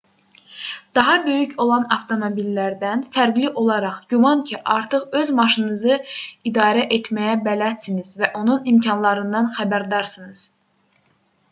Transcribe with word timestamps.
daha 0.99 1.17
böyük 1.25 1.51
olan 1.65 1.83
avtomobillərdən 1.97 3.03
fərqli 3.17 3.51
olaraq 3.65 3.99
güman 4.15 4.43
ki 4.51 4.59
artıq 4.77 5.05
öz 5.21 5.33
maşınınızı 5.41 5.99
idarə 6.53 6.89
etməyə 6.99 7.39
bələdsiniz 7.51 8.13
və 8.25 8.33
onun 8.43 8.69
imkanlarından 8.75 9.55
xəbərdarsınız 9.61 10.45